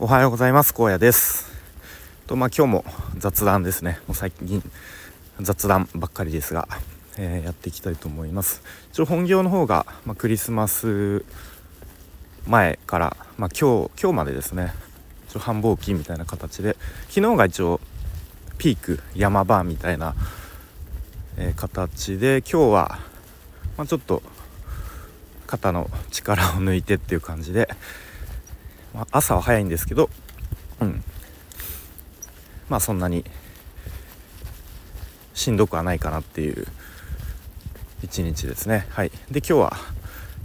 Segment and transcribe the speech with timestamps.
[0.00, 0.72] おはようございます。
[0.78, 1.50] 荒野です。
[2.28, 2.84] とまあ今日も
[3.16, 3.98] 雑談ですね。
[4.06, 4.62] もう最近
[5.40, 6.68] 雑談ばっかりですが、
[7.16, 8.62] えー、やっていきたいと思います。
[8.92, 11.24] 一応本業の方が、まあ、クリスマス
[12.46, 14.72] 前から、まあ、今日今日までですね。
[15.28, 16.76] 一応繁忙期みたいな形で
[17.08, 17.80] 昨日が一応
[18.56, 20.14] ピーク山場みたいな、
[21.38, 22.98] えー、形で今日は、
[23.76, 24.22] まあ、ちょっと
[25.48, 27.68] 肩の力を抜いてっていう感じで
[28.98, 30.10] まあ、朝は早いんですけど
[30.80, 31.04] うん。
[32.68, 33.24] まあそんなに
[35.34, 36.66] しんどくはないかなっていう
[38.02, 38.86] 一日ですね。
[38.90, 39.10] はい。
[39.30, 39.76] で今日は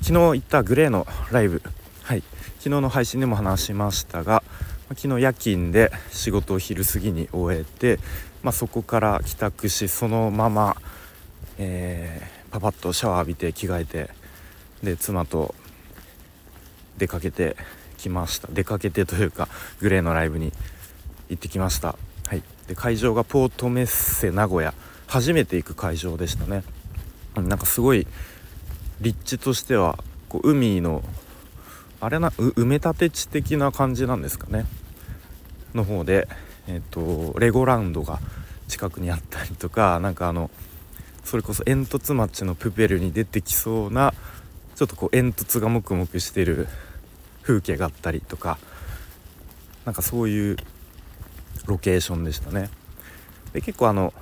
[0.04, 1.64] 昨日行ったグレーのライブ。
[2.04, 2.22] はい。
[2.60, 4.44] 昨日の配信でも話しましたが
[4.90, 8.00] 昨日夜勤で仕事を昼過ぎに終えて、
[8.44, 10.78] まあ、そこから帰宅しそのまま、
[11.58, 14.10] えー、パパッとシャワー浴びて着替えて
[14.84, 15.56] で妻と
[16.98, 17.58] 出かけて
[18.04, 18.48] きました。
[18.52, 19.48] 出かけてというか
[19.80, 20.52] グレーのライブに
[21.30, 21.96] 行ってきました。
[22.28, 22.44] はい。
[22.68, 24.74] で会場がポートメッセ名古屋。
[25.08, 26.64] 初めて行く会場でしたね。
[27.36, 28.08] なんかすごい
[29.02, 29.98] 立地としては
[30.30, 31.04] こう海の
[32.00, 34.66] あれな埋め立て地的な感じなんですかね。
[35.74, 36.28] の方で
[36.68, 38.20] え、ー、とレゴランドが
[38.68, 40.50] 近くにあったりとかなんかあの
[41.24, 44.14] それこそ煙突町のプペルに出てきそうな
[44.76, 46.68] ちょっとこう煙突がもくもくしてる
[47.44, 48.58] 風景があったりとか
[49.86, 50.58] なんかそういう
[51.66, 52.70] ロケーションでしたね。
[53.54, 54.14] で結構あの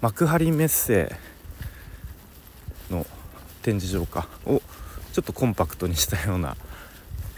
[0.00, 1.14] 幕張メッセ
[2.90, 3.06] の
[3.62, 4.62] 展示場かを
[5.12, 6.56] ちょっとコンパクトにしたような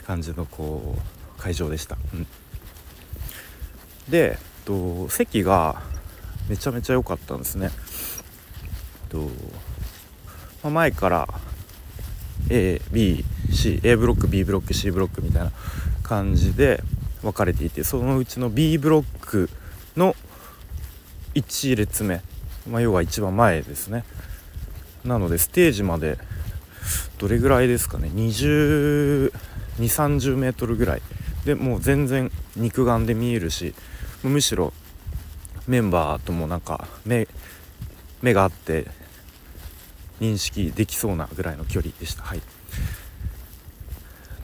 [0.06, 2.26] 感じのこう会場でした、うん、
[4.08, 5.82] でと席が
[6.48, 7.70] めちゃめちゃ良かったんですね。
[9.08, 9.18] と、
[10.62, 11.28] まあ、前から
[12.48, 15.52] ABC A ブロック B ブロック C ブロックみたいな
[16.02, 16.82] 感じで
[17.22, 19.48] 分かれていてそのうちの B ブロック
[19.96, 20.14] の
[21.34, 22.20] 1列目、
[22.68, 24.04] まあ、要は一番前ですね。
[25.04, 26.18] なのでステージまで
[27.18, 28.08] どれぐらいですかね。
[28.08, 31.02] 2 0 2 3 0メートルぐらい。
[31.44, 33.74] でもう全然肉眼で見えるし
[34.22, 34.72] むしろ
[35.66, 37.28] メンバーともなんか目
[38.22, 38.86] 目があって
[40.20, 42.22] 認識できそうなぐらいの距離でした。
[42.22, 42.42] はい。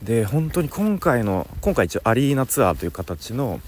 [0.03, 3.61] で本当に今回の今回一応アリーナツアーという形の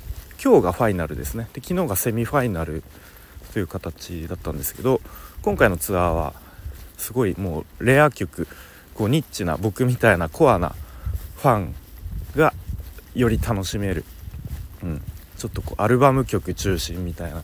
[0.43, 1.47] 今日がファイナルですね。
[1.53, 2.83] で昨日がセミファイナル
[3.53, 4.99] という形だったんですけど
[5.43, 6.33] 今回のツアーは
[6.97, 8.47] すごいもうレア曲
[8.95, 10.75] こうニッチな僕みたいなコアな
[11.37, 11.75] ファン
[12.35, 12.53] が
[13.13, 14.05] より楽しめる、
[14.81, 15.01] うん、
[15.37, 17.43] ちょっとこうアルバム曲中心みたいな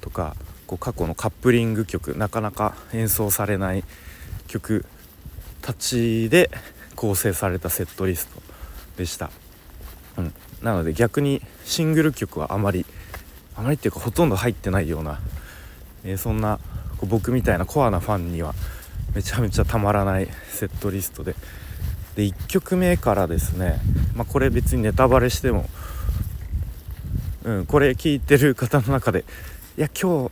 [0.00, 0.34] とか
[0.70, 3.82] こう過去のカップリング曲なかなか演奏されない
[4.46, 4.84] 曲
[5.62, 6.48] たちで
[6.94, 8.40] 構成されたセットリスト
[8.96, 9.32] でした、
[10.16, 12.86] うん、なので逆にシングル曲はあまり
[13.56, 15.18] あまりっていうかほとんど入ってないような、
[16.04, 16.60] えー、そんな
[17.02, 18.54] 僕みたいなコアなファンには
[19.12, 21.34] めちゃめちゃたまらないセットリストで。
[22.14, 23.80] で1曲目からですね、
[24.14, 25.68] まあ、これ別にネタバレしても、
[27.44, 29.24] うん、これ聞いてる方の中で
[29.78, 30.30] いや今日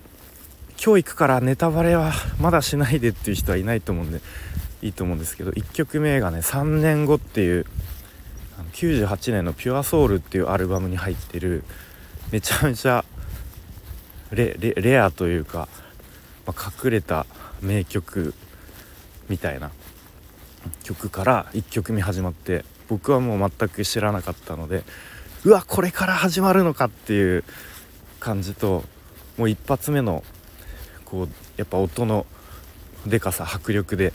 [0.82, 4.20] 今日行くからネタバレはまだしないでっていう人はいないと思うんで
[4.80, 7.66] いいと思うんですけど1曲目がね「3年後」っていう
[8.72, 11.64] 98年の「ピュアソウルっていうアルバムに入ってる
[12.30, 13.04] めちゃめちゃ
[14.30, 15.68] レアというか、
[16.46, 17.26] まあ、隠れた
[17.60, 18.34] 名曲
[19.28, 19.72] みたいな
[20.84, 24.84] 曲から1曲目始まって僕はもう全く知らなかったので
[25.44, 27.42] うわこれから始まるのかっていう
[28.20, 28.84] 感じと
[29.36, 30.22] もう一発目の
[31.10, 32.26] こうやっぱ音の
[33.06, 34.12] でかさ迫力で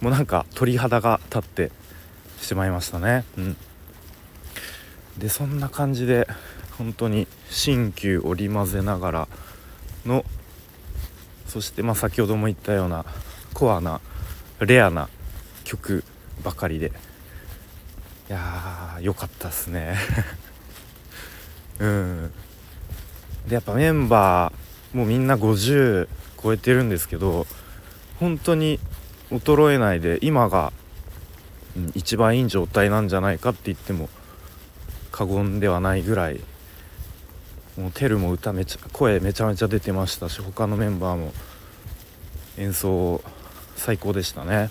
[0.00, 1.72] もうなんか鳥肌が立って
[2.40, 3.24] しまいましたね。
[3.38, 3.56] うん。
[5.16, 6.28] でそんな感じで
[6.76, 9.28] 本当に新旧織り交ぜながら
[10.04, 10.24] の
[11.46, 13.06] そしてまあ先ほども言ったような
[13.54, 14.00] コアな
[14.60, 15.08] レアな
[15.64, 16.04] 曲
[16.42, 16.92] ばかりで。
[18.28, 19.96] いやー良かったっすね。
[21.78, 22.32] うん。
[23.48, 24.63] でやっぱメンバー
[24.94, 26.08] もうみんな50
[26.42, 27.46] 超えてるんですけど
[28.20, 28.78] 本当に
[29.30, 30.72] 衰えないで今が、
[31.94, 34.08] 一番いい状態なんじゃないかって言っても
[35.10, 36.40] 過言ではないぐらい
[37.76, 41.32] もうテルも歌めちゃ声めちゃめちゃ出てましたし他のメンバーも
[42.56, 43.20] 演奏
[43.74, 44.70] 最高でしたね。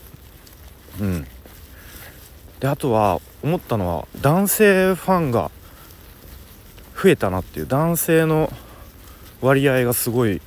[1.01, 1.27] うん。
[2.61, 5.51] であとは思ったのは男性ファンが
[6.95, 8.49] 増えたなっていう男性の
[9.43, 10.41] 割合がすごい。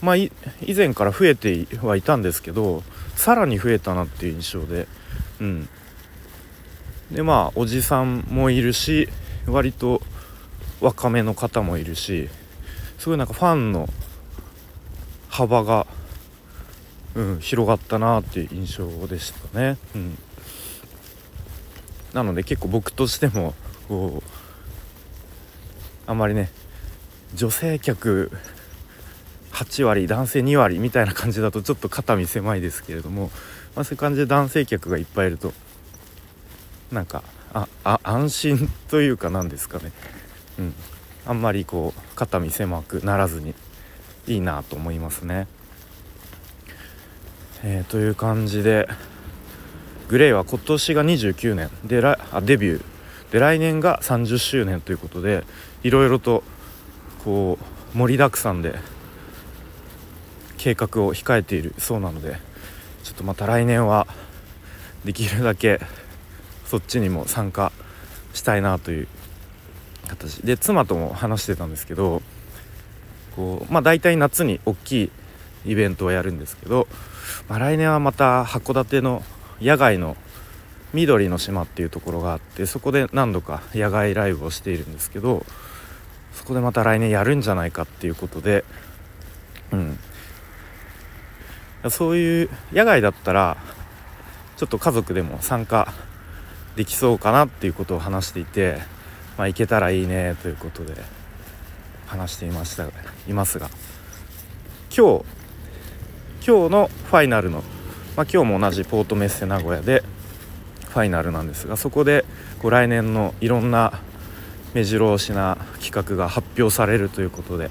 [0.00, 0.30] まあ以
[0.74, 2.82] 前から増えてはいたんですけど
[3.16, 4.88] さらに増えたなっていう印象で。
[5.40, 5.68] うん。
[7.12, 9.08] でまあおじさんもいるし
[9.46, 10.00] 割と
[10.80, 12.28] 若めの方もいるし
[12.98, 13.88] すごいなんかファンの
[15.28, 15.86] 幅が、
[17.14, 19.76] うん、広がったなっていう印象でしたね。
[19.94, 20.18] うん、
[22.14, 23.54] なので結構僕としても
[23.88, 26.50] こうあんまりね
[27.34, 28.30] 女性客
[29.52, 33.30] 8割男性2割みたいな感じだとちょっと肩身狭いですけれども、
[33.74, 35.52] まあ、そういう感じで男性客がいっぱいいると
[36.92, 37.22] なんか
[37.52, 39.92] ああ安心というかなんですかね、
[40.58, 40.74] うん、
[41.26, 43.54] あんまりこう肩身狭くならずに
[44.26, 45.46] いいなと思いますね。
[47.62, 48.88] えー、という感じで
[50.08, 51.70] グレイは今年が29年。
[51.84, 52.84] であデビュー。
[53.32, 55.44] で来年が30周年ということで
[55.84, 56.42] いろいろと
[57.24, 57.58] こ
[57.94, 58.78] う盛りだくさんで
[60.58, 62.36] 計画を控えているそうなので
[63.02, 64.06] ちょっとまた来年は
[65.04, 65.80] できるだけ
[66.66, 67.72] そっちにも参加
[68.34, 69.08] したいなという
[70.06, 70.36] 形。
[70.42, 72.22] で妻とも話してたんですけど
[73.36, 75.10] こうまあ大体夏に大きい
[75.66, 76.86] イベントをやるんですけど、
[77.48, 79.22] まあ、来年はまた函館の
[79.60, 80.16] 野外の
[80.92, 85.44] 緑の島っていうところがあってそこで何度か野外ライブをしているんですけど
[86.32, 88.64] そこでまた来年やるんじゃないかっていうことで
[89.72, 89.98] うん。
[91.88, 93.56] そういう野外だったら
[94.56, 95.92] ちょっと家族でも参加
[96.76, 98.78] できそうかなっていうことを話していて、
[99.38, 100.94] まあ、行けたらいいねということで
[102.06, 102.86] 話していました
[103.28, 103.70] いますが。
[104.94, 105.24] 今日
[106.46, 107.62] 今日のファイナルの、
[108.16, 110.02] まあ、今日も同じポートメッセ名古屋で
[110.88, 112.24] ファイナルなんですがそこで
[112.60, 114.00] こう来年のいろんな
[114.74, 117.70] 目白押しな企画が発表されるということで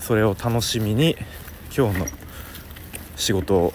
[0.00, 1.16] それを楽しみに
[1.76, 2.06] 今日の
[3.16, 3.72] 仕事を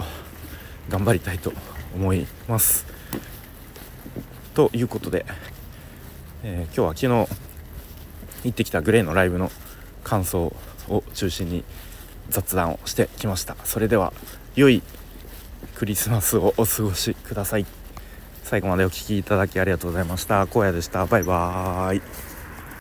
[0.90, 1.52] 頑張りたいと
[1.96, 2.86] 思います。
[4.54, 5.26] ということで、
[6.44, 7.42] えー、今日は昨日
[8.44, 9.52] 行ってきたグレーのライブの
[10.04, 10.54] 感想
[10.90, 11.64] を中心に
[12.30, 13.56] 雑談をしてきました。
[13.64, 14.14] それでは
[14.56, 14.82] 良い
[15.76, 17.66] クリスマスをお過ごしください。
[18.44, 20.42] 最後までお聴きいただきありがとうございました。
[20.42, 21.06] 荒野でした。
[21.06, 22.31] バイバーイ。